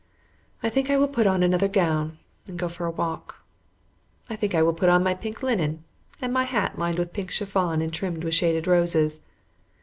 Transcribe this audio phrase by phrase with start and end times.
[0.63, 2.17] I think I will put on another gown
[2.47, 3.45] and go for a walk.
[4.31, 5.83] I think I will put on my pink linen,
[6.19, 9.21] and my hat lined with pink chiffon and trimmed with shaded roses.